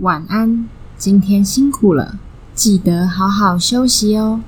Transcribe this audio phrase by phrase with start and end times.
[0.00, 0.66] 晚安。
[0.96, 2.18] 今天辛苦了
[2.54, 4.38] 记得好好休息哦。